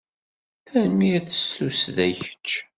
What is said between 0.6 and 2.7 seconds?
Tanemmirt s tussda i kečč.